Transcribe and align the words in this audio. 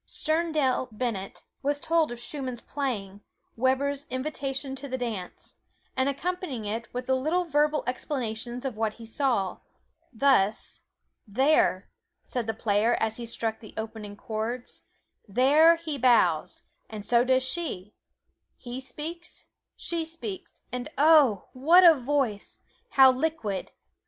Sterndale 0.07 0.87
Bennett 0.91 1.43
has 1.63 1.79
told 1.79 2.11
of 2.11 2.19
Schumann's 2.19 2.59
playing 2.59 3.21
Weber's 3.55 4.07
"Invitation 4.09 4.75
to 4.77 4.87
the 4.89 4.97
Dance," 4.97 5.57
and 5.95 6.09
accompanying 6.09 6.65
it 6.65 6.91
with 6.91 7.07
little 7.07 7.45
verbal 7.45 7.83
explanations 7.85 8.65
of 8.65 8.75
what 8.75 8.93
he 8.93 9.05
saw, 9.05 9.59
thus: 10.11 10.81
"There," 11.27 11.91
said 12.23 12.47
the 12.47 12.53
player 12.55 12.95
as 12.99 13.17
he 13.17 13.27
struck 13.27 13.59
the 13.59 13.75
opening 13.77 14.15
chords, 14.17 14.81
"there, 15.27 15.75
he 15.75 15.99
bows, 15.99 16.63
and 16.89 17.05
so 17.05 17.23
does 17.23 17.43
she 17.43 17.93
he 18.57 18.79
speaks 18.79 19.45
she 19.75 20.03
speaks, 20.03 20.61
and 20.71 20.89
oh! 20.97 21.49
what 21.53 21.83
a 21.83 21.93
voice 21.93 22.57
how 22.89 23.11
liquid! 23.11 23.69